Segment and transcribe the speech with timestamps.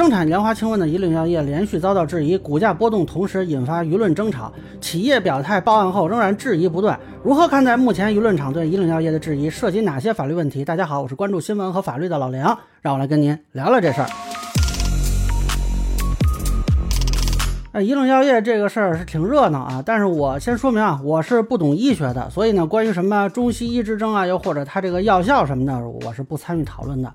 [0.00, 4.50] 生产莲花清瘟的宜领药业连续遭到质疑，股价波动，同时引发舆论争吵。
[4.80, 6.98] 企业表态报案后仍然质疑不断。
[7.22, 9.50] 如何看待目前舆论场对宜领药业的质疑？
[9.50, 10.64] 涉及哪些法律问题？
[10.64, 14.08] 大家好，我是关注新闻和法律的老梁，让我来跟您聊聊这事儿。
[17.72, 27.12] 哎，宜领药业这个事儿是挺热闹啊，但是我先说明啊，我是不懂医学的，所以呢，关于什么中西医之争啊，又或者它这个药效什么的，我是不参与讨论的。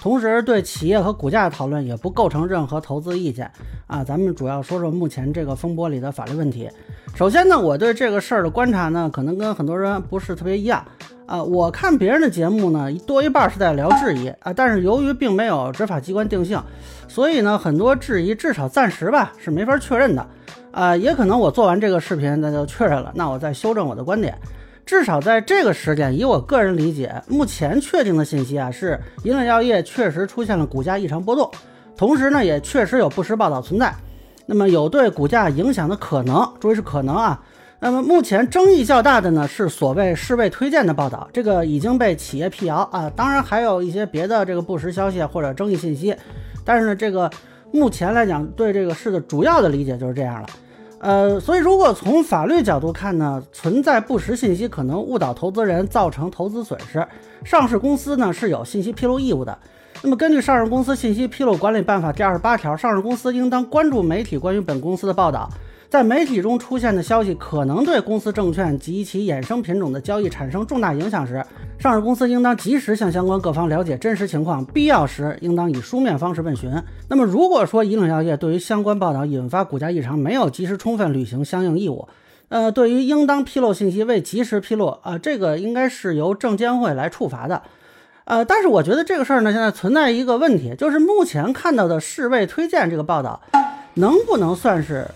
[0.00, 3.50] 同时，对企业和股价的讨论也不构成任何投资意见
[3.86, 4.04] 啊。
[4.04, 6.68] 咱们主要说说目前这个风波里的法律问题。
[7.14, 10.84] 首先呢，我对这个事儿的观察呢，可能跟很多人不是特别一样
[11.24, 11.42] 啊。
[11.42, 16.62] 我看别人的节目呢，多一半是在聊质疑啊，但是由于并没有执法机关定性，
[17.08, 20.24] 所以呢，很多质疑至少暂时吧是没法确认的
[20.70, 20.96] 啊。
[20.96, 24.38] 也可能我做完这个视频那就确认了，那我再修正我的观点。
[24.86, 31.50] 至少在这个时点，以我个人理解，目前确定的信息啊，是银领药业确实出现了股价异常波动，
[31.96, 33.92] 同时呢，也确实有不实报道存在，
[34.46, 37.42] 那么有对股价影响的可能，注意是可能啊。
[37.80, 43.10] 那么目前争议较大的呢，是所谓世卫推荐的报道，这个已经被企业辟谣啊。
[43.14, 46.14] 当然还有一些别的这个不实消息或者争议信息，
[46.64, 47.28] 但是呢，这个
[47.72, 50.46] 目前来讲，对这个事的主要的理解就是这样了。
[51.06, 57.06] 呃，所以如果从法律角度看呢，存在不实信息可能误导投资人，造成投资损失。
[57.44, 59.56] 上市公司呢是有信息披露义务的。
[60.02, 65.48] 那么根据《上市公司信息披露管理办法》第二十八条，上市公司应当关注媒体关于本公司的报道。
[65.88, 71.40] 在媒体中出现的消息可能对公司证券及其衍生品种的交易产生重大影响时，
[71.78, 76.70] 上市公司应当及时向相关各方了解真实情况，必要时应当以书面方式问询。
[77.08, 82.08] 那么，如果说以岭药业对于相关报道引发股价异常没有及时充分履行相应义务，
[82.48, 87.62] 呃，对于应当披露信息未及时披露，啊，这个应该是由证监会来处罚的。
[88.24, 93.40] 呃，但是我觉得这个事儿呢，现在存在一个问题，就是目前看到的世卫推荐这个报道，
[93.94, 95.06] 能不能算是？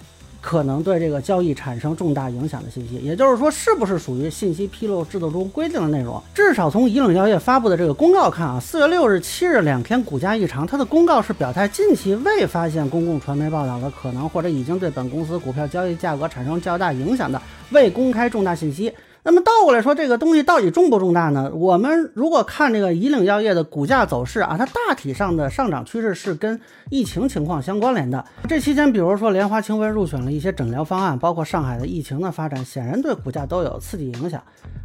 [0.40, 6.20] 可能对这个交易产生重大影响的信息，也就是说，是不是属于信息披露制度中规定的内容？
[6.34, 18.92] 至少从以冷药业发布的这个公告看啊，四月六日、七日两天股价异常，它的公告是表态近期未发现公共传媒报道的可能，或者已经对本公司股票交易价格产生较大影响的未公开重大信息。
[19.30, 21.48] 那么倒过来说，这个东西到底重不重大呢？
[21.54, 26.60] 我们如果看这个以岭药业的股价走势啊，它大体上的上涨趋势是跟
[26.90, 28.24] 疫情情况相关联的。
[28.48, 34.42] 这期间，比如说莲花清瘟入选了一些诊疗方案，包括上海的疫情的发展，显然对股价都有刺激影响。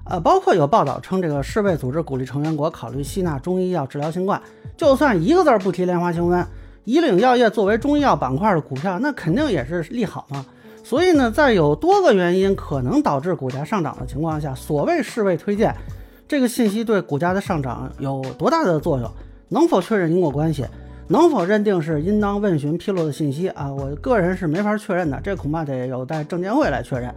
[0.07, 4.39] 呃，包括有报道称，这个世卫组织鼓励成员国考虑吸纳中医药治疗新冠。
[4.78, 6.45] 就算一个字儿不提莲花清瘟，
[6.84, 10.45] 以岭药业作为中医药板块的股票，那肯定也是利好嘛。
[10.85, 15.75] 所以呢，在有多个原因可能导致股价上涨的情况下，所谓世卫推荐
[16.28, 19.12] 这个信息对股价的上涨有多大的作用？
[19.50, 20.63] 能否确认因果关系？
[21.07, 23.73] 能否认定是应当问询披露的信息啊？
[23.73, 27.12] 我个人是没法确认的，这恐怕得有待证监会来确认。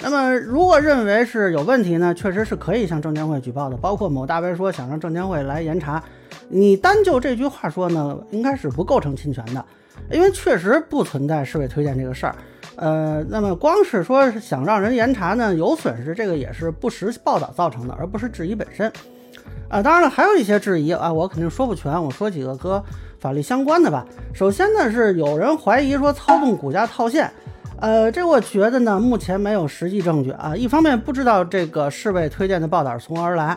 [0.00, 3.76] 那么，如果认为是有问题呢，确实是可以向证监会举报的。
[3.76, 6.02] 包括某大 V 说想让证监会来严查，
[6.48, 9.64] 你单就这句话说呢，应该是不构成侵权的，
[10.10, 12.34] 因为确实不存在世卫推荐这个事儿。
[12.76, 18.92] 呃，那么光是说想让人严查呢，有损失，这个也是不实报道造成的，而不是质疑本身。
[19.68, 22.82] 啊，当然了，还有一些质疑啊，我肯定说不全，我说几个和
[23.18, 24.04] 法律相关的吧。
[24.32, 27.30] 首先呢，是有人怀疑说操纵股价套现，
[27.80, 30.54] 呃，这我觉得呢，目前没有实际证据啊。
[30.54, 33.56] 一方面不知道这个侍卫推荐的报道从何而来，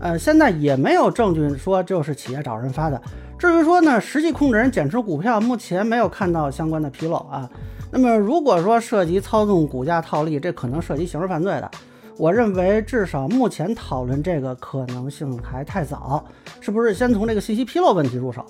[0.00, 3.00] 呃，现在也没有证据说就是企业找人发的。
[3.38, 7.48] 至于说呢，实际控制人减持股票，目前没有看到相关的披露啊。
[7.90, 11.70] 那么，如果说涉及操纵股价套利，这可能涉及刑事犯罪的。
[12.16, 16.24] 我认为，至少目前讨论这个可能性还太早，
[16.60, 18.44] 是不是先从这个信息披露问题入手？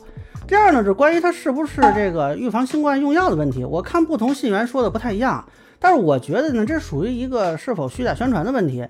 [0.47, 3.65] 第二呢，是关于它是不是这个预防新冠用药的问题。
[3.65, 5.47] 我看不同信源说的不太一样，
[5.79, 8.87] 但是我觉得呢，这属于一个是否虚假宣传的问题。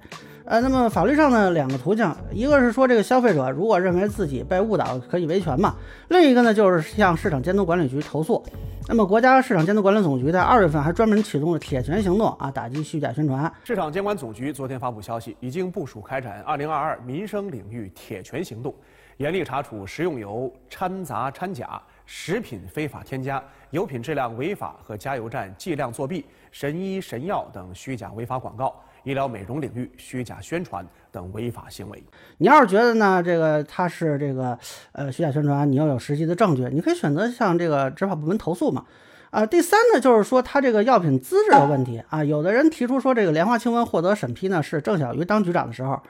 [0.49, 5.75] 呃，那么法律上呢，两个途径，一个是说这个消费者如果认为自己被误导，可以维权嘛；
[6.09, 8.43] 另一个呢，就是向市场监督管理局投诉。
[8.89, 13.53] 那么国家市场监督管理总局在二月份还专门启动了铁拳行动啊，打击虚假宣传。
[13.62, 18.75] 市场监管总局昨天发布消息，已经部署开展二零二二民生领域铁拳行动，
[19.19, 28.75] 严厉查处食用油掺杂掺假、食品非法添加、油品质量违法和加油站计量作弊、神医神药等虚假违法广告。
[29.05, 32.03] 医疗美容领域虚假宣传等违法行为，
[32.39, 34.59] 你要是觉得呢，这个他是这个
[34.93, 38.85] 呃虚假宣传，你要有实际的证据，你可以选择向这个执法部门投诉嘛。
[39.31, 42.25] 啊，第三呢，就是说他这个药品资质的问题啊。
[42.25, 46.01] 有的人提出说，这个莲花清瘟获得审批呢是郑小鱼当局长的时候，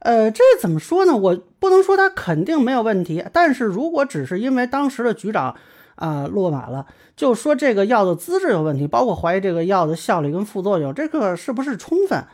[0.00, 1.16] 呃，这怎么说呢？
[1.16, 5.56] 我不能说他肯定没有问题，但是如果只是因为当时的局长。
[6.00, 12.24] 啊落马了，就说这个药的资质有问题，包括怀疑这个药的效力跟副作用，这个是不是充分？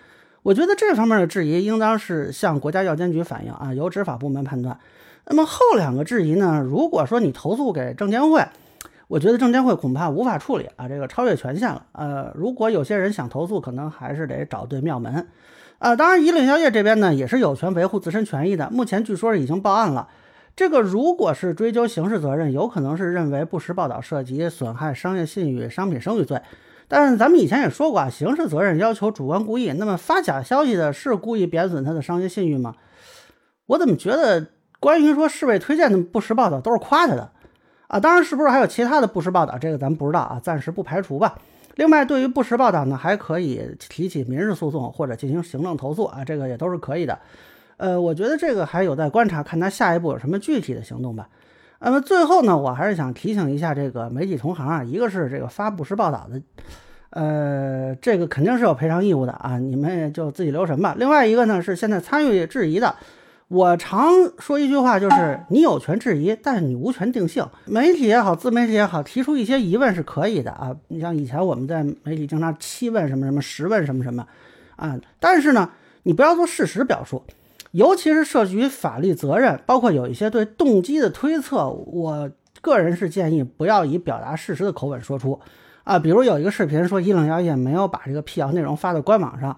[0.43, 4.79] 我觉得这方面的质疑应当是向国家药监局反映啊，由执法部门判断。
[5.27, 6.63] 那么后两个质疑呢？
[6.65, 8.47] 如果说你投诉给证监会，
[9.09, 11.85] 我觉得证监会恐怕无法处理啊，这个超越权限了。
[11.91, 15.27] 呃，如果有些人想投诉，可能还是得找对庙门。
[15.79, 18.71] 啊，当然，以岭药业这边呢也是有权维护自身权益的。
[18.71, 20.09] 目前据说已经报案了。
[20.57, 26.41] 这个如果是追究刑事责任，有可能是认为不实报道涉及损害商业信誉、商品声誉罪。
[26.89, 29.71] 但是咱们以前也说过啊，刑事责任要求主观故意。
[29.73, 32.75] 那么发假消息的是故意贬损他的商业信誉吗？
[33.67, 34.47] 我怎么觉得
[34.81, 37.31] 关于说市卫推荐的不实报道都是夸他的
[37.89, 38.01] 啊？
[38.01, 41.37] 当然是不是还有其他的不实报道，这个咱们不知道啊，暂时不排除吧。
[41.75, 47.19] 另外，对于不实报道呢，还可以提起民事诉讼或者进行行政投诉啊，这个也都是可以的。
[47.77, 51.29] 呃，我觉得这个还有待观察，看他下一步有什么具体的行动吧。
[51.79, 56.41] 那么最后呢，我还是想提醒一下这个媒体同行啊，一个是这个发布时报道的，
[57.11, 60.97] 呃，这个肯定是有赔偿义务的啊，你们就自己留神吧。
[60.99, 62.97] 另外一个呢，是现在参与质疑的，
[63.49, 64.09] 我常
[64.39, 67.47] 说一句话，就是你有权质疑，但是你无权定性。
[67.67, 70.75] 媒体也好，自媒体也好，提出一些疑问是可以的啊。
[70.89, 74.27] 你像以前我们在媒体经常七问什么什么，十问什么什么
[74.77, 75.71] 啊，但是呢，
[76.05, 77.23] 你不要做事实表述。
[77.77, 82.31] 尤其是涉及于法律责任，包括有一些对动机的推测，我
[82.63, 85.39] 个人是建议不要以表达事实的口吻说出。
[85.85, 89.55] 啊，比如有一个视频说伊冷药业没有把这个辟谣内容发到官网上，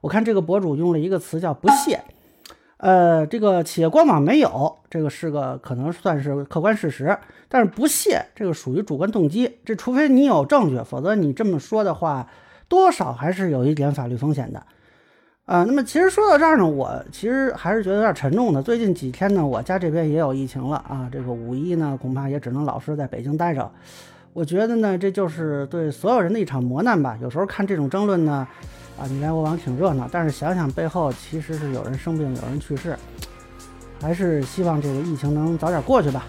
[0.00, 2.00] 我看这个博主用了一个词叫“不屑”。
[2.78, 7.16] 呃，这个企业官网没有，这个是个可能算是客观事实，
[7.48, 12.28] 但是不屑这个属于主观动机，这除非你有证据，否则你这么说的话，
[12.66, 14.60] 多少还是有一点法律风险的。
[15.50, 18.62] 啊，那么其实说到这儿呢，我其实还是觉得有点沉重的。
[18.62, 23.68] 最近几天呢，我家这边也有疫情了啊，这个五一呢，恐怕也只能老实在北京待着。
[24.32, 27.18] 我觉得呢，这就是对所有人的一场磨难吧。
[27.20, 28.46] 有时候看这种争论呢，
[28.96, 32.96] 啊，你来我往挺热闹，但是想想背后其实是有人生病，有人去世，
[34.00, 36.26] 还是希望这个疫情能早点过去吧。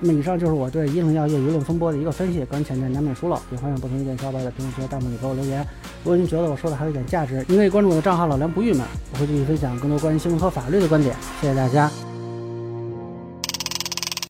[0.00, 5.66] 那么以上就是我对医冷药业舆论风波的一个分析，个人浅见难免疏漏，也欢迎不同意见小伙伴在评论区、弹幕里给我留言。
[6.02, 8.82] 如果您觉得我说的还有一点价值，您可以关注我的账号老梁不郁闷，
[9.12, 11.14] 我会继续分享更多关于新闻和法律的观点。
[11.40, 12.13] 谢谢大家。